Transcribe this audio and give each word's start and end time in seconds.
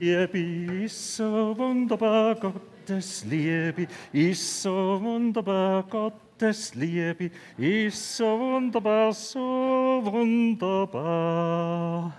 Liebe 0.00 0.38
ist 0.84 1.16
so 1.16 1.54
wunderbar, 1.58 2.34
Gottes 2.34 3.22
Liebe 3.26 3.86
ist 4.10 4.62
so 4.62 4.98
wunderbar, 4.98 5.82
Gottes 5.82 6.74
Liebe 6.74 7.30
ist 7.58 8.16
so 8.16 8.24
wunderbar, 8.40 9.12
so 9.12 10.00
wunderbar. 10.02 10.96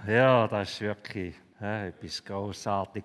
Ja, 0.08 0.48
das 0.48 0.74
ist 0.74 0.82
wirklich 0.82 1.34
ja, 1.60 1.86
etwas 1.86 2.24
großartig. 2.24 3.04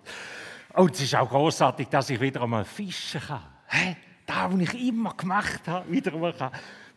Und 0.74 0.94
es 0.94 1.00
ist 1.00 1.14
auch 1.14 1.30
großartig, 1.30 1.88
dass 1.88 2.10
ich 2.10 2.20
wieder 2.20 2.42
einmal 2.42 2.66
fischen 2.66 3.22
kann. 3.22 3.44
Hä? 3.68 3.96
Das, 4.26 4.52
was 4.52 4.60
ich 4.60 4.88
immer 4.88 5.14
gemacht 5.14 5.66
habe, 5.68 5.90
wieder 5.90 6.12
einmal 6.12 6.34
kann. 6.34 6.52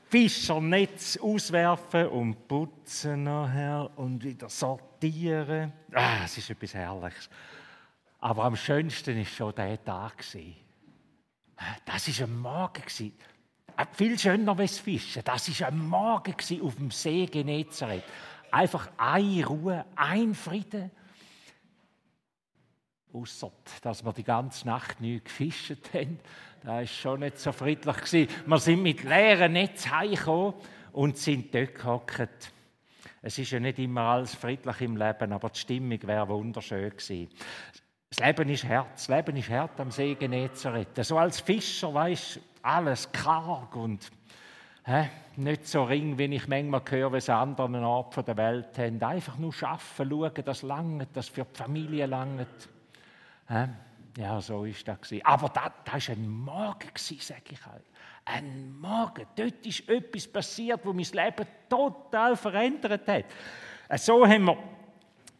Fischernetz 0.09 1.16
auswerfen 1.16 2.07
und 2.07 2.46
putzen 2.46 3.23
nachher 3.23 3.90
und 3.96 4.22
wieder 4.22 4.50
sortieren. 4.50 5.72
Ah, 5.94 6.26
es 6.26 6.38
ist 6.38 6.50
etwas 6.50 6.73
Herrliches. 6.73 7.30
Aber 8.20 8.44
am 8.44 8.55
schönsten 8.55 9.18
war 9.18 9.26
schon 9.26 9.55
der 9.55 9.84
Tag. 9.84 10.23
Das 11.86 12.20
war 12.20 12.27
ein 12.27 12.40
Morgen. 12.40 12.84
Äh, 13.77 13.86
viel 13.94 14.20
schöner 14.20 14.60
als 14.60 14.80
Fischen. 14.80 15.23
Das 15.23 15.62
war 15.62 15.68
ein 15.68 15.88
Morgen 15.88 16.36
auf 16.62 16.76
dem 16.76 16.91
See 16.91 17.26
Genezareth. 17.26 18.04
Einfach 18.52 18.90
eine 18.98 19.46
Ruhe, 19.46 19.86
ein 19.96 20.34
Frieden. 20.34 20.91
Ausser, 23.13 23.52
dass 23.82 24.04
wir 24.04 24.13
die 24.13 24.24
ganze 24.24 24.68
Nacht 24.68 24.99
nicht 25.02 25.26
gefischt 25.26 25.94
haben. 25.94 26.20
Das 26.62 26.68
war 26.68 26.86
schon 26.88 27.20
nicht 27.22 27.40
so 27.40 27.52
friedlich. 27.52 28.27
Wir 28.46 28.58
sind 28.60 28.84
mit 28.84 29.04
leeren 29.04 29.54
Netz 29.54 29.90
heimgekommen 29.90 30.55
und 30.91 31.18
sind 31.18 31.54
dort 31.55 31.76
gehockt. 31.76 32.52
Es 33.22 33.38
ist 33.38 33.52
ja 33.52 33.60
nicht 33.60 33.80
immer 33.80 34.02
alles 34.02 34.36
friedlich 34.36 34.82
im 34.82 34.98
Leben, 34.98 35.34
aber 35.34 35.49
die 35.49 35.60
Stimmung 35.60 36.02
wäre 36.04 36.27
wunderschön 36.27 36.90
gewesen. 36.90 37.30
Das 38.10 38.26
Leben 38.26 38.49
ist 38.49 38.63
hart, 38.63 38.96
das 38.96 39.07
Leben 39.07 39.38
ist 39.38 39.49
hart 39.52 39.79
am 39.79 39.91
See 39.91 40.15
Genezareth. 40.15 41.05
So 41.05 41.20
als 41.20 41.40
Fischer, 41.40 41.93
weißt 41.93 42.40
alles 42.63 43.12
karg 43.12 43.76
und 43.76 44.10
hä, 44.84 45.10
nicht 45.35 45.68
so 45.68 45.84
ring, 45.84 46.18
wie 46.18 46.35
ich 46.35 46.48
manchmal 46.48 46.82
höre, 46.90 47.13
an 47.13 47.49
anderen 47.49 47.84
Orten 47.84 48.26
der 48.26 48.35
Welt 48.35 48.77
haben. 48.80 49.02
Einfach 49.04 49.37
nur 49.37 49.54
schaffen, 49.54 50.10
schauen, 50.10 50.43
dass 50.43 50.63
lange, 50.63 51.05
dass 51.13 51.30
für 51.30 51.46
die 51.46 51.55
Familie 51.55 52.07
lange. 52.07 52.48
Ja, 54.18 54.41
so 54.41 54.65
ist 54.65 54.87
das. 54.87 54.98
Aber 55.24 55.49
das, 55.49 55.71
das 55.85 56.10
war 56.10 56.15
ein 56.15 56.27
Morgen, 56.27 56.90
sage 56.96 57.41
ich 57.52 57.63
halt. 57.63 57.85
Ein 58.26 58.76
Morgen. 58.80 59.27
Dort 59.35 59.65
ist 59.65 59.87
etwas 59.87 60.27
passiert, 60.27 60.82
wo 60.84 60.93
mein 60.93 61.05
Leben 61.05 61.48
total 61.70 62.35
verändert 62.35 63.07
hat. 63.07 63.26
So 63.99 64.25
haben 64.25 64.46
wir 64.46 64.57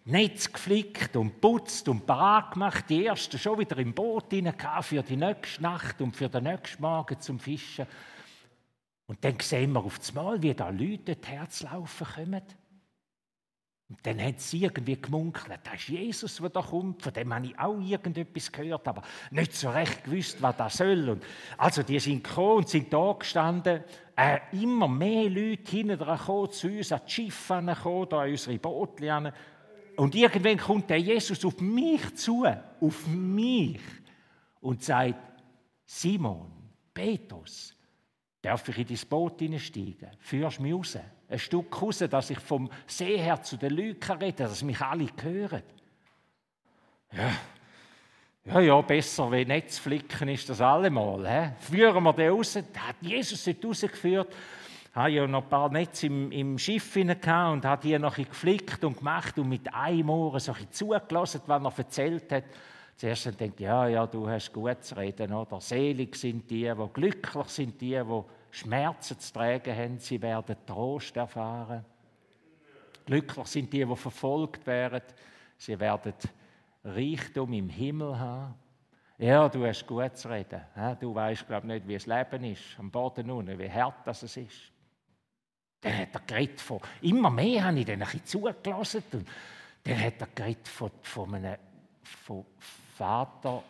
Netz 0.10 0.52
geflickt 0.52 1.16
und 1.16 1.40
putzt 1.40 1.88
und 1.88 2.06
parat 2.06 2.54
gemacht. 2.54 2.86
Die 2.90 3.06
ersten 3.06 3.38
schon 3.38 3.60
wieder 3.60 3.78
im 3.78 3.94
Boot 3.94 4.34
rein 4.34 4.54
für 4.82 5.04
die 5.04 5.18
nächste 5.18 5.62
Nacht 5.62 6.02
und 6.02 6.16
für 6.16 6.30
den 6.30 6.44
nächsten 6.44 6.82
Morgen 6.82 7.20
zum 7.20 7.40
Fischen. 7.40 7.86
Und 9.08 9.24
dann 9.24 9.40
sehen 9.40 9.72
wir 9.72 9.84
auf 9.84 9.98
das 9.98 10.14
Mal, 10.14 10.42
wie 10.42 10.54
da 10.54 10.70
Leute 10.70 11.16
das 11.16 11.30
Herz 11.30 11.64
laufen 11.64 12.08
kommen. 12.08 12.42
Und 13.90 14.06
dann 14.06 14.24
hat 14.24 14.40
sie 14.40 14.64
irgendwie 14.64 15.02
gemunkelt, 15.02 15.62
das 15.64 15.74
ist 15.74 15.88
Jesus, 15.88 16.36
der 16.36 16.50
da 16.50 16.62
kommt, 16.62 17.02
von 17.02 17.12
dem 17.12 17.34
habe 17.34 17.48
ich 17.48 17.58
auch 17.58 17.80
irgendetwas 17.80 18.52
gehört, 18.52 18.88
aber 18.88 19.02
nicht 19.32 19.56
so 19.56 19.72
recht 19.72 20.04
gewusst, 20.04 20.40
was 20.44 20.58
das 20.58 20.78
soll. 20.78 21.10
Und 21.10 21.24
also 21.58 21.82
die 21.82 22.00
sind 22.00 22.24
gekommen 22.24 22.58
und 22.58 22.70
sind 22.70 22.94
da 22.94 23.16
gestanden, 23.18 23.84
äh, 24.16 24.40
immer 24.52 24.88
mehr 24.88 25.28
Leute 25.28 25.72
hinten 25.72 25.98
zu 26.52 26.68
uns 26.68 26.92
an 26.92 27.02
die 27.08 27.12
Schiffe 27.12 27.64
gekommen, 27.64 28.10
da 28.10 28.20
an 28.20 28.30
unsere 28.30 28.60
Boote 28.60 29.34
Und 30.00 30.16
irgendwann 30.16 30.58
kommt 30.58 30.89
der 30.89 31.00
Jesus 31.00 31.44
auf 31.44 31.59
mich 31.59 32.16
zu, 32.16 32.45
auf 32.80 33.08
mich, 33.08 33.81
und 34.62 34.84
sagt, 34.84 35.44
Simon, 35.85 36.51
Petrus, 36.94 37.75
darf 38.41 38.68
ich 38.69 38.78
in 38.78 38.88
dein 38.88 39.09
Boot 39.09 39.40
hineinsteigen? 39.40 40.09
Führst 40.19 40.59
mich 40.59 40.74
raus? 40.74 40.97
ein 41.29 41.38
Stück 41.38 41.81
raus, 41.81 42.00
dass 42.00 42.29
ich 42.29 42.40
vom 42.40 42.69
See 42.88 43.18
her 43.18 43.41
zu 43.41 43.57
den 43.57 43.74
Leuten 43.75 44.12
rede, 44.13 44.44
dass 44.44 44.63
mich 44.63 44.81
alle 44.81 45.07
hören. 45.22 45.63
Ja, 47.12 47.31
ja, 48.45 48.59
ja, 48.62 48.81
besser 48.81 49.31
wie 49.31 49.45
Netzflicken 49.45 50.29
ist 50.29 50.50
das 50.50 50.62
allemal. 50.62 51.28
He? 51.28 51.51
Führen 51.59 52.03
wir 52.03 52.13
den 52.13 52.31
raus. 52.31 52.53
Da 52.53 52.88
hat 52.88 52.95
Jesus 53.01 53.44
dort 53.44 53.66
rausgeführt. 53.66 54.34
Hatte 54.94 55.11
ja 55.11 55.27
noch 55.27 55.44
ein 55.44 55.50
paar 55.50 55.69
Netze 55.69 56.07
im, 56.07 56.31
im 56.31 56.57
Schiff 56.57 56.95
und 56.95 57.66
hat 57.66 57.83
die 57.83 57.97
noch 58.00 58.16
geflickt 58.16 58.83
und 58.83 58.97
gemacht 58.97 59.38
und 59.38 59.50
mit 59.50 59.73
einem 59.73 60.09
Ohr 60.09 60.39
so 60.39 60.51
ein 60.53 60.72
zugelassen, 60.72 61.41
was 61.45 61.61
er 61.61 61.79
erzählt 61.79 62.31
hat. 62.31 62.45
Zuerst 62.95 63.39
denkt 63.39 63.59
ich, 63.61 63.66
ja, 63.66 63.88
ja, 63.88 64.05
du 64.05 64.27
hast 64.27 64.51
gut 64.51 64.83
zu 64.83 64.97
reden. 64.97 65.31
Oder? 65.31 65.61
Selig 65.61 66.16
sind 66.17 66.50
die, 66.50 66.69
die 66.69 66.94
glücklich 66.94 67.47
sind, 67.47 67.79
die, 67.79 67.91
die 67.91 68.23
Schmerzen 68.51 69.17
zu 69.17 69.31
tragen 69.31 69.73
haben, 69.73 70.00
sie 70.00 70.22
werden 70.22 70.57
Trost 70.66 71.16
erfahren. 71.16 71.85
Glücklich 73.06 73.47
sind 73.47 73.71
die, 73.71 73.85
die 73.85 73.95
verfolgt 73.95 74.67
werden, 74.67 75.01
sie 75.57 75.79
werden 75.79 76.13
Reichtum 76.83 77.53
im 77.53 77.69
Himmel 77.69 78.19
haben. 78.19 78.56
Ja, 79.17 79.47
du 79.50 79.66
hast 79.66 79.85
gut 79.85 80.17
zu 80.17 80.29
reden. 80.29 80.61
Du 81.00 81.13
weißt, 81.13 81.45
glaube 81.47 81.67
ich, 81.67 81.73
nicht, 81.73 81.88
wie 81.88 81.94
das 81.94 82.06
Leben 82.06 82.44
ist, 82.45 82.79
am 82.79 82.89
Boden 82.89 83.29
unten, 83.29 83.57
wie 83.59 83.71
hart 83.71 84.06
das 84.06 84.23
ist. 84.23 84.71
Dann 85.81 85.97
hat 85.97 86.13
er 86.13 86.22
geredet 86.22 86.62
von, 86.62 86.79
immer 87.01 87.29
mehr 87.29 87.66
habe 87.66 87.79
ich 87.79 87.85
dann 87.85 88.01
ein 88.01 88.25
zugelassen. 88.25 89.03
Und 89.13 89.28
dann 89.84 90.01
hat 90.01 90.19
er 90.19 90.28
geredet 90.35 90.67
von, 90.67 90.91
von 91.01 91.35
einem 91.35 91.57
von 92.03 92.45
Vater, 92.95 93.63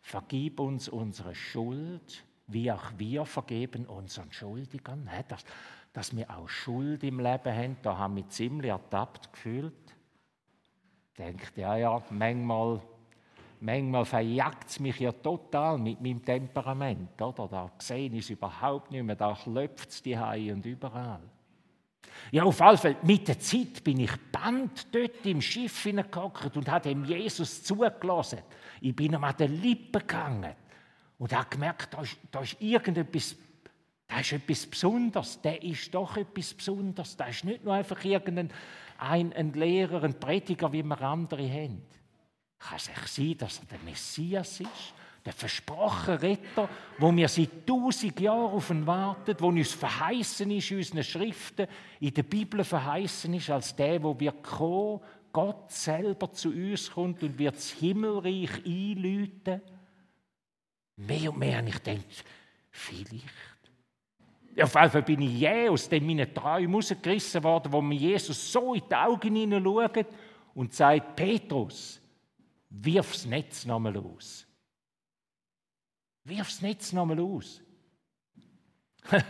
vergib 0.00 0.60
uns 0.60 0.88
unsere 0.88 1.34
Schuld 1.34 2.24
wie 2.52 2.70
auch 2.70 2.92
wir 2.98 3.24
vergeben 3.24 3.86
unseren 3.86 4.32
Schuldigern. 4.32 5.08
Dass, 5.28 5.44
dass 5.92 6.16
wir 6.16 6.30
auch 6.30 6.48
Schuld 6.48 7.02
im 7.04 7.20
Leben 7.20 7.54
haben, 7.54 7.76
da 7.82 7.98
haben 7.98 8.16
wir 8.16 8.28
ziemlich 8.28 8.70
ertappt 8.70 9.32
gefühlt. 9.32 9.74
Denkt, 11.18 11.56
ja, 11.56 11.76
ja, 11.76 12.02
manchmal, 12.10 12.80
manchmal 13.60 14.04
verjagt 14.04 14.70
es 14.70 14.80
mich 14.80 14.98
ja 14.98 15.12
total 15.12 15.78
mit 15.78 16.00
meinem 16.00 16.24
Temperament. 16.24 17.20
Oder? 17.20 17.48
Da 17.48 17.70
ich 17.94 18.12
es 18.14 18.30
überhaupt 18.30 18.90
nicht 18.90 19.04
mehr, 19.04 19.16
da 19.16 19.34
klopft 19.34 19.90
es 19.90 20.02
die 20.02 20.16
und 20.16 20.64
überall. 20.64 21.20
Ja, 22.32 22.44
auf 22.44 22.60
alle 22.60 22.76
Fälle, 22.76 22.96
mit 23.02 23.26
der 23.28 23.38
Zeit 23.38 23.82
bin 23.82 24.00
ich 24.00 24.12
band 24.30 24.94
dort 24.94 25.24
im 25.24 25.40
Schiff 25.40 25.82
hineingehockt 25.82 26.56
und 26.56 26.68
habe 26.68 26.88
dem 26.88 27.04
Jesus 27.04 27.62
zugelassen. 27.62 28.40
Ich 28.80 28.94
bin 28.94 29.12
ihm 29.12 29.24
an 29.24 29.36
den 29.36 29.60
Lippen 29.60 30.00
gegangen 30.00 30.54
und 31.18 31.34
habe 31.34 31.48
gemerkt, 31.50 31.94
da 31.94 32.02
ist, 32.02 32.18
da 32.30 32.40
ist 32.40 32.60
irgendetwas, 32.60 33.36
da 34.06 34.20
ist 34.20 34.32
etwas 34.32 34.66
Besonderes, 34.66 35.40
der 35.40 35.62
ist 35.62 35.94
doch 35.94 36.16
etwas 36.16 36.54
Besonderes. 36.54 37.16
Da 37.16 37.26
ist 37.26 37.44
nicht 37.44 37.64
nur 37.64 37.74
einfach 37.74 38.04
irgendein 38.04 38.50
ein, 38.98 39.32
ein 39.32 39.52
Lehrer, 39.52 40.02
ein 40.04 40.18
Prediger, 40.18 40.72
wie 40.72 40.82
wir 40.82 41.00
andere 41.00 41.48
haben. 41.50 41.82
Kann 42.60 42.76
es 42.76 43.14
sein, 43.14 43.36
dass 43.38 43.58
er 43.58 43.64
der 43.66 43.78
Messias 43.80 44.60
ist? 44.60 44.94
Der 45.24 45.32
versprochene 45.32 46.22
Retter, 46.22 46.68
wo 46.98 47.14
wir 47.14 47.28
seit 47.28 47.66
tausend 47.66 48.18
Jahren 48.20 48.52
auf 48.52 48.70
ihn 48.70 48.86
warten, 48.86 49.36
wo 49.38 49.48
uns 49.48 49.72
verheißen 49.72 50.50
ist 50.50 50.70
in 50.70 50.78
unseren 50.78 51.04
Schriften, 51.04 51.66
in 52.00 52.14
der 52.14 52.22
Bibel 52.22 52.64
verheißen 52.64 53.32
ist, 53.34 53.50
als 53.50 53.76
der, 53.76 54.02
wo 54.02 54.18
wir 54.18 54.32
kommen, 54.32 55.00
Gott 55.32 55.70
selber 55.70 56.32
zu 56.32 56.48
uns 56.48 56.90
kommt 56.90 57.22
und 57.22 57.38
wird 57.38 57.54
das 57.54 57.70
Himmelreich 57.70 58.64
einläuten. 58.64 59.60
Mehr 60.96 61.32
und 61.32 61.38
mehr 61.38 61.58
habe 61.58 61.68
ich 61.68 61.82
gedacht, 61.82 62.24
vielleicht. 62.70 63.24
Auf 64.60 64.74
jeden 64.74 64.90
Fall 64.90 65.02
bin 65.02 65.22
ich 65.22 65.38
je 65.38 65.68
aus 65.68 65.90
meinen 65.90 66.34
Träumen 66.34 66.74
rausgerissen 66.74 67.44
worden, 67.44 67.72
wo 67.72 67.80
mir 67.80 67.94
Jesus 67.94 68.52
so 68.52 68.74
in 68.74 68.82
die 68.88 68.94
Augen 68.94 69.36
hineinschaut 69.36 70.06
und 70.54 70.74
sagt, 70.74 71.14
Petrus, 71.14 72.00
wirf 72.70 73.12
das 73.12 73.26
Netz 73.26 73.66
nochmal 73.66 73.96
aus. 73.98 74.46
Wirf 76.24 76.48
das 76.48 76.62
Netz 76.62 76.92
nochmal 76.92 77.20
aus. 77.20 77.60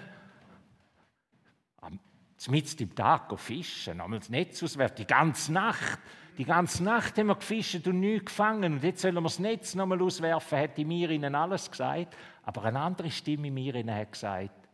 Mitten 2.49 2.85
im 2.85 2.95
Tag 2.95 3.39
fischen, 3.39 3.99
nochmal 3.99 4.19
das 4.21 4.31
Netz 4.31 4.63
auswerfen, 4.63 4.97
die 4.97 5.07
ganze 5.07 5.53
Nacht. 5.53 5.99
Die 6.39 6.45
ganze 6.47 6.83
Nacht 6.83 7.19
haben 7.19 7.27
wir 7.27 7.35
gefischt 7.35 7.87
und 7.87 8.01
nichts 8.01 8.27
gefangen. 8.27 8.73
Und 8.73 8.83
jetzt 8.83 9.03
sollen 9.03 9.15
wir 9.15 9.21
das 9.21 9.39
Netz 9.39 9.75
nochmal 9.75 10.01
auswerfen, 10.01 10.57
hätte 10.57 10.85
mir 10.87 11.11
ihnen 11.11 11.35
alles 11.35 11.71
gesagt. 11.71 12.17
Aber 12.43 12.65
eine 12.65 12.81
andere 12.81 13.11
Stimme 13.11 13.49
in 13.49 13.55
mir 13.55 13.75
hat 13.95 14.13
gesagt, 14.13 14.69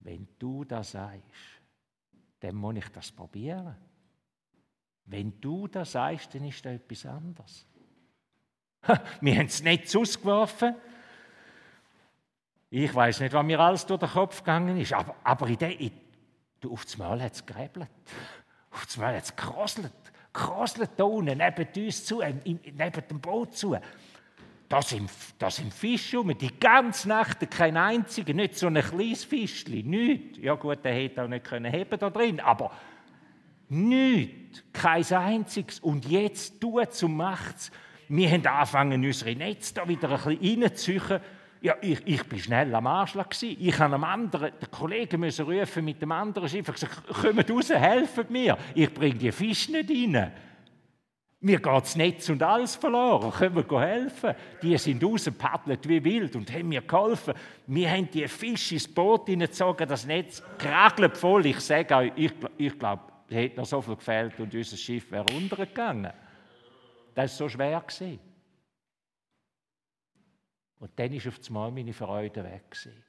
wenn 0.00 0.28
du 0.38 0.64
das 0.64 0.90
sagst, 0.90 1.62
dann 2.40 2.56
muss 2.56 2.76
ich 2.76 2.88
das 2.90 3.10
probieren. 3.10 3.74
Wenn 5.06 5.40
du 5.40 5.66
das 5.68 5.92
sagst, 5.92 6.34
dann 6.34 6.44
ist 6.44 6.64
da 6.66 6.70
etwas 6.70 7.06
anderes. 7.06 7.66
wir 9.20 9.36
haben 9.36 9.46
das 9.46 9.62
Netz 9.62 9.94
ausgeworfen. 9.94 10.74
Ich 12.70 12.92
weiß 12.92 13.20
nicht, 13.20 13.32
was 13.32 13.44
mir 13.44 13.60
alles 13.60 13.86
durch 13.86 14.00
den 14.00 14.08
Kopf 14.08 14.38
gegangen 14.38 14.76
ist, 14.76 14.92
aber, 14.92 15.14
aber 15.22 15.46
in 15.46 15.58
der, 15.58 15.78
in, 15.78 15.92
auf 16.68 16.84
das 16.84 16.98
Mal 16.98 17.22
hat 17.22 17.34
es 17.34 17.44
gerebelt. 17.44 17.88
Auf 18.72 18.86
das 18.86 18.96
Mal 18.96 19.14
hat 19.14 19.22
es 19.22 19.36
gekroselt. 19.36 19.92
kroselt 20.32 20.90
da 20.96 21.04
unten 21.04 21.38
neben 21.38 21.84
uns 21.84 22.04
zu, 22.04 22.20
äh, 22.20 22.34
neben 22.44 23.08
dem 23.08 23.20
Boot 23.20 23.56
zu. 23.56 23.76
Da 24.68 24.82
sind, 24.82 25.08
da 25.38 25.50
sind 25.50 25.72
Fische 25.72 26.16
rum, 26.16 26.36
die 26.36 26.58
ganze 26.58 27.08
Nacht, 27.08 27.48
kein 27.50 27.76
einziger, 27.76 28.32
nicht 28.32 28.56
so 28.56 28.66
ein 28.66 28.82
kleines 28.82 29.22
Fischchen, 29.22 29.88
nichts. 29.88 30.38
Ja 30.38 30.54
gut, 30.54 30.84
der 30.84 30.94
hätte 30.94 31.22
auch 31.22 31.28
nicht 31.28 31.44
können 31.44 31.70
heben 31.70 31.96
da 31.96 32.10
drin, 32.10 32.40
aber 32.40 32.72
nichts, 33.68 34.64
kein 34.72 35.04
einziges. 35.04 35.78
Und 35.78 36.06
jetzt 36.06 36.60
tut 36.60 36.92
zum 36.94 37.16
macht's. 37.16 37.70
Wir 38.08 38.30
haben 38.30 38.46
angefangen, 38.46 39.04
unsere 39.04 39.34
Netze 39.34 39.74
da 39.74 39.88
wieder 39.88 40.10
ein 40.10 40.38
bisschen 40.38 40.62
reinzuziehen. 40.62 41.20
Ja, 41.60 41.76
ich, 41.80 42.02
ich 42.04 42.22
bin 42.24 42.38
schnell 42.38 42.74
am 42.74 42.86
Anschlag 42.86 43.30
gewesen. 43.30 43.56
Ich 43.58 43.78
habe 43.78 43.94
einem 43.94 44.04
anderen, 44.04 44.52
den 44.60 44.70
Kollegen 44.70 45.20
müssen 45.20 45.46
rufen 45.46 45.84
mit 45.84 46.02
dem 46.02 46.12
anderen 46.12 46.46
Schiff 46.48 46.68
und 46.68 46.74
gesagt, 46.74 47.06
kommt 47.06 47.50
raus, 47.50 47.70
helft 47.70 48.28
mir. 48.28 48.58
Ich 48.74 48.92
bringe 48.92 49.14
die 49.14 49.32
Fische 49.32 49.72
nicht 49.72 49.88
rein. 49.88 50.32
Mir 51.40 51.58
geht 51.58 51.66
das 51.66 51.96
Netz 51.96 52.28
und 52.30 52.42
alles 52.42 52.74
verloren. 52.74 53.30
Können 53.30 53.64
wir 53.68 53.80
helfen? 53.80 54.34
Die 54.62 54.78
sind 54.78 55.04
rausgepaddelt 55.04 55.86
wie 55.86 56.02
wild 56.02 56.36
und 56.36 56.50
haben 56.52 56.68
mir 56.68 56.80
geholfen. 56.80 57.34
Wir 57.66 57.90
haben 57.90 58.10
die 58.10 58.26
Fische 58.28 58.74
ins 58.74 58.88
Boot 58.88 59.26
hineingezogen, 59.26 59.86
das 59.86 60.06
Netz 60.06 60.42
kragelt 60.58 61.16
voll. 61.16 61.44
Ich 61.44 61.60
sage 61.60 61.96
euch, 61.96 62.12
ich, 62.16 62.32
ich 62.56 62.78
glaube, 62.78 63.02
es 63.28 63.36
hätte 63.36 63.60
noch 63.60 63.66
so 63.66 63.82
viel 63.82 63.96
gefehlt 63.96 64.40
und 64.40 64.54
unser 64.54 64.76
Schiff 64.76 65.10
wäre 65.10 65.26
untergegangen. 65.34 66.12
Das 67.14 67.32
war 67.32 67.48
so 67.48 67.48
schwer. 67.48 67.80
Gewesen. 67.80 68.18
Und 70.78 70.90
dann 70.96 71.12
ist 71.12 71.26
auf 71.26 71.38
einmal 71.46 71.70
meine 71.70 71.92
Freude 71.92 72.44
weg. 72.44 72.70
Gewesen. 72.70 73.04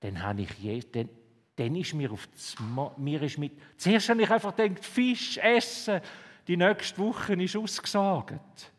Dann 0.00 0.22
habe 0.22 0.42
ich 0.42 0.50
je, 0.58 0.80
dann, 0.80 1.08
dann 1.56 1.74
ist 1.74 1.94
mir 1.94 2.12
auf 2.12 2.26
das, 2.28 2.54
mir 2.98 3.22
ist 3.22 3.38
mit, 3.38 3.52
zuerst 3.76 4.08
habe 4.10 4.22
ich 4.22 4.30
einfach 4.30 4.54
gedacht, 4.54 4.84
Fisch 4.84 5.38
essen, 5.38 6.00
die 6.46 6.56
nächste 6.56 6.98
Woche 6.98 7.32
ist 7.42 7.56
ausgesagt. 7.56 8.72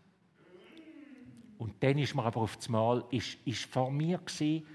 Und 1.57 1.83
dann 1.83 1.97
ist 1.97 2.13
mir 2.13 2.23
aber 2.23 2.41
auf 2.41 2.55
das 2.55 2.69
Mal, 2.69 3.03
ist, 3.09 3.37
ist 3.45 3.65
vor 3.65 3.91
mir 3.91 4.19
gewesen, 4.19 4.65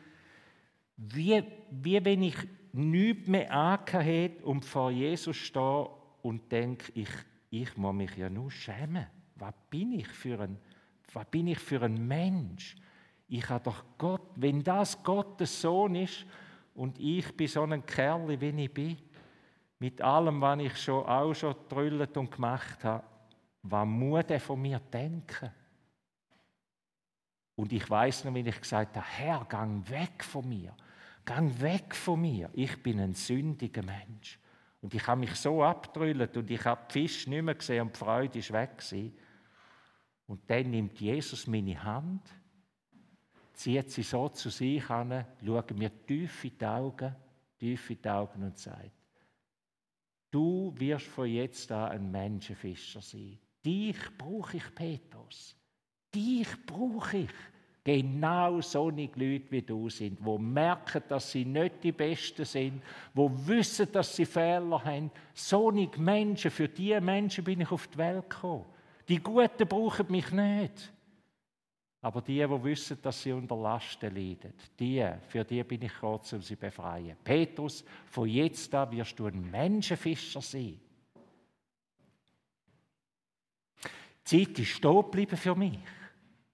wie, 0.97 1.43
wie 1.71 2.05
wenn 2.05 2.23
ich 2.23 2.37
nichts 2.73 3.29
mehr 3.29 3.51
angehört 3.53 4.43
und 4.43 4.65
vor 4.65 4.91
Jesus 4.91 5.37
stehe 5.37 5.89
und 6.23 6.51
denke, 6.51 6.91
ich, 6.95 7.09
ich 7.53 7.77
muss 7.77 7.95
mich 7.95 8.17
ja 8.17 8.31
nur 8.31 8.51
schämen. 8.51 9.07
Was 9.37 9.53
bin 9.69 9.93
ich 9.93 10.09
für 10.09 10.41
ein, 10.41 10.59
was 11.13 11.27
bin 11.27 11.49
ich 11.49 11.59
für 11.59 11.83
ein 11.83 12.07
Mensch? 12.09 12.77
Ich 13.29 13.47
habe 13.49 13.65
doch 13.65 13.85
Gott, 13.99 14.31
wenn 14.37 14.63
das 14.63 15.03
Gottes 15.03 15.61
Sohn 15.61 15.95
ist, 15.95 16.25
und 16.75 16.99
ich 16.99 17.37
bin 17.37 17.49
so 17.49 17.63
ein 17.65 17.85
Kerl, 17.85 18.41
wie 18.41 18.63
ich 18.63 18.73
bin, 18.73 18.97
mit 19.79 20.01
allem, 20.01 20.41
was 20.41 20.61
ich 20.61 20.77
schon, 20.79 21.05
auch 21.05 21.35
schon 21.35 21.53
getrüllt 21.53 22.17
und 22.17 22.31
gemacht 22.31 22.83
habe, 22.85 23.05
was 23.63 23.87
muss 23.87 24.25
er 24.29 24.41
von 24.41 24.63
mir 24.63 24.79
denken? 24.79 25.51
Und 27.55 27.71
ich 27.71 27.89
weiß 27.89 28.25
noch, 28.25 28.35
wie 28.35 28.49
ich 28.49 28.61
gesagt 28.61 28.97
habe, 28.97 29.07
Herr, 29.07 29.45
gang 29.45 29.87
weg 29.91 30.25
von 30.25 30.49
mir. 30.49 30.75
Gang 31.23 31.61
weg 31.61 31.95
von 31.95 32.19
mir. 32.19 32.49
Ich 32.55 32.83
bin 32.83 32.99
ein 32.99 33.13
sündiger 33.13 33.83
Mensch. 33.83 34.39
Und 34.83 34.93
ich 34.93 35.07
habe 35.07 35.21
mich 35.21 35.35
so 35.37 35.63
abgetrüllt 35.63 36.37
und 36.37 36.51
ich 36.51 36.65
habe 36.65 36.83
die 36.89 36.93
Fische 36.93 37.31
nicht 37.31 37.43
mehr 37.43 37.55
gesehen 37.55 37.87
und 37.87 37.95
die 37.95 37.99
Freude 37.99 38.39
ist 38.39 38.53
weg. 38.53 38.77
Gewesen. 38.77 39.17
Und 40.27 40.51
dann 40.51 40.71
nimmt 40.71 41.01
Jesus 41.01 41.47
meine 41.47 41.83
Hand 41.83 42.29
zieht 43.63 43.91
sie 43.91 44.03
so 44.03 44.29
zu 44.29 44.51
sich 44.51 44.89
an, 44.91 45.25
schaut 45.45 45.71
mir 45.77 46.05
tief 46.05 46.45
in 46.45 46.59
die 46.59 46.67
Augen, 46.67 47.15
tief 47.59 47.91
in 47.91 48.03
die 48.03 48.09
Augen 48.09 48.43
und 48.43 48.59
sagt, 48.59 48.91
du 50.31 50.73
wirst 50.77 51.07
von 51.07 51.29
jetzt 51.29 51.71
an 51.71 51.93
ein 51.93 52.11
Menschenfischer 52.11 53.01
sein. 53.01 53.39
Dich 53.65 53.99
brauche 54.19 54.57
ich, 54.57 54.75
Petrus. 54.75 55.57
Dich 56.13 56.49
brauche 56.67 57.19
ich. 57.19 57.31
Genau 57.85 58.61
solche 58.61 59.11
Leute 59.17 59.51
wie 59.51 59.63
du 59.63 59.91
sind, 59.91 60.25
wo 60.25 60.39
merken, 60.39 61.03
dass 61.09 61.33
sie 61.33 61.45
nicht 61.45 61.83
die 61.83 61.91
Besten 61.91 62.45
sind, 62.45 62.81
wo 63.13 63.31
wissen, 63.47 63.91
dass 63.91 64.15
sie 64.15 64.25
Fehler 64.25 64.85
haben. 64.85 65.11
Solche 65.35 66.01
Menschen, 66.01 66.53
für 66.53 66.69
diese 66.69 67.01
Menschen 67.01 67.43
bin 67.43 67.61
ich 67.61 67.73
auf 67.73 67.89
die 67.89 67.99
Welt 67.99 68.31
gekommen. 68.31 68.67
Die 69.09 69.19
Guten 69.19 69.67
brauchen 69.67 70.07
mich 70.11 70.31
nicht. 70.31 70.93
Aber 72.03 72.21
die, 72.21 72.39
die 72.39 72.65
wissen, 72.65 72.99
dass 73.03 73.21
sie 73.21 73.33
unter 73.33 73.57
Lasten 73.57 74.15
leiden, 74.15 74.55
die, 74.79 75.09
für 75.29 75.45
die 75.45 75.63
bin 75.65 75.83
ich 75.83 75.93
gekommen, 75.93 76.21
um 76.33 76.43
sie 76.43 76.55
zu 76.55 76.57
befreien. 76.57 77.17
Petrus, 77.23 77.85
von 78.07 78.29
jetzt 78.29 78.73
an 78.75 78.91
wirst 78.93 79.19
du 79.19 79.27
ein 79.27 79.51
Menschenfischer 79.51 80.41
sein. 80.41 80.81
Die 84.27 84.47
Zeit 84.47 84.59
ist 84.59 84.69
stehen 84.69 85.29
für 85.29 85.55
mich, 85.57 85.79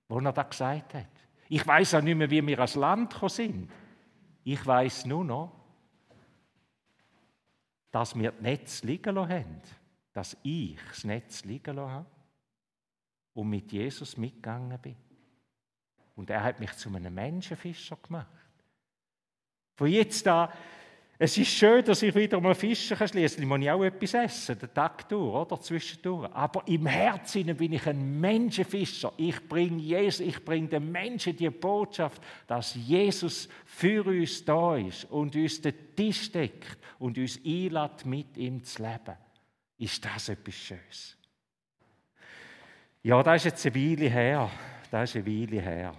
wo 0.09 0.19
er 0.21 0.33
das 0.33 0.51
gesagt 0.51 0.95
hat. 0.95 1.18
Ich 1.49 1.67
weiß 1.67 1.95
auch 1.95 2.03
nicht 2.03 2.17
mehr, 2.17 2.31
wie 2.31 2.47
wir 2.47 2.59
als 2.59 2.75
Land 2.75 3.13
gekommen 3.13 3.31
sind. 3.31 3.71
Ich 4.45 4.65
weiß 4.65 5.07
nur 5.07 5.25
noch, 5.25 5.53
dass 7.91 8.15
wir 8.19 8.33
das 8.33 8.41
Netz 8.41 8.83
liegen 8.83 9.15
lassen 9.15 9.33
haben. 9.33 9.63
Dass 10.13 10.37
ich 10.43 10.79
das 10.89 11.05
Netz 11.05 11.45
liegen 11.45 11.77
lassen 11.77 11.91
habe 11.91 12.07
und 13.35 13.49
mit 13.49 13.73
Jesus 13.73 14.17
mitgegangen 14.17 14.79
bin. 14.81 14.97
Und 16.17 16.31
er 16.31 16.43
hat 16.43 16.61
mich 16.61 16.73
zu 16.73 16.95
einem 16.95 17.15
Menschenfischer 17.15 17.97
gemacht. 17.97 18.27
Von 19.75 19.87
jetzt 19.87 20.27
an, 20.27 20.49
es 21.21 21.37
ist 21.37 21.49
schön, 21.49 21.85
dass 21.85 22.01
ich 22.03 22.15
wieder 22.15 22.41
mal 22.41 22.55
fischen 22.55 22.97
kann. 22.97 23.09
Schließlich 23.09 23.45
muss 23.45 23.59
ich 23.61 23.69
auch 23.69 23.83
etwas 23.83 24.15
essen, 24.15 24.57
den 24.57 24.73
Tag 24.73 25.09
durch, 25.09 25.35
oder? 25.35 25.61
Zwischendurch. 25.61 26.33
Aber 26.33 26.63
im 26.69 26.87
Herzen 26.87 27.57
bin 27.57 27.73
ich 27.73 27.85
ein 27.89 28.21
Menschenfischer. 28.21 29.13
Ich 29.17 29.49
bringe 29.49 29.83
Jesus, 29.83 30.21
ich 30.21 30.45
bringe 30.45 30.69
den 30.69 30.93
Menschen 30.93 31.37
die 31.37 31.51
Botschaft, 31.51 32.23
dass 32.47 32.77
Jesus 32.77 33.49
für 33.65 34.07
uns 34.07 34.45
da 34.45 34.77
ist 34.77 35.07
und 35.07 35.35
uns 35.35 35.61
den 35.61 35.75
Tisch 35.97 36.31
deckt 36.31 36.79
und 37.01 37.19
uns 37.19 37.41
einlädt, 37.45 38.07
mit 38.07 38.37
ihm 38.37 38.63
zu 38.63 38.81
leben. 38.81 39.17
Ist 39.77 40.05
das 40.05 40.29
etwas 40.29 40.55
Schönes? 40.55 41.17
Ja, 43.03 43.21
das 43.25 43.45
ist 43.45 43.45
jetzt 43.45 43.67
eine 43.67 43.75
Weile 43.75 44.09
her. 44.09 44.51
Das 44.89 45.11
ist 45.11 45.17
eine 45.17 45.27
Weile 45.27 45.61
her. 45.61 45.97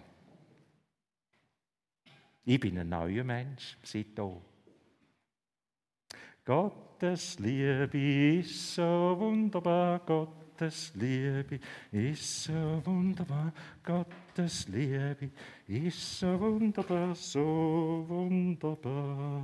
Ich 2.46 2.60
bin 2.60 2.78
ein 2.80 2.88
neuer 2.88 3.26
Mensch 3.26 3.78
seitdem. 3.84 4.49
Gottes 6.50 7.38
Liebe 7.38 8.40
ist 8.40 8.74
so 8.74 9.16
wunderbar, 9.20 10.00
Gottes 10.00 10.92
Liebe 10.96 11.60
ist 11.92 12.46
so 12.46 12.82
wunderbar, 12.86 13.54
Gottes 13.84 14.68
Liebe 14.68 15.30
ist 15.68 16.20
so 16.20 16.40
wunderbar, 16.40 17.14
so 17.14 18.04
wunderbar. 18.08 19.44